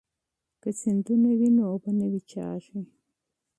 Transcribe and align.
که 0.61 0.69
سیندونه 0.79 1.29
وي 1.39 1.49
نو 1.55 1.63
اوبه 1.71 1.91
نه 1.99 2.05
وچېږي. 2.11 2.79